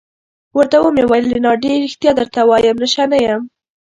[0.57, 3.41] ورته ومې ویل: رینالډي ريښتیا درته وایم، نشه نه یم.